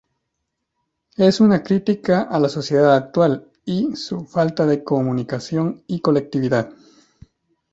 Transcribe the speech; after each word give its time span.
Es 1.17 1.41
una 1.41 1.61
crítica 1.61 2.21
a 2.23 2.39
la 2.39 2.49
sociedad 2.49 2.95
actual 2.95 3.51
y 3.65 3.95
su 3.97 4.25
falta 4.25 4.65
de 4.65 4.83
comunicación 4.83 5.83
y 5.85 5.99
colectividad. 6.01 6.73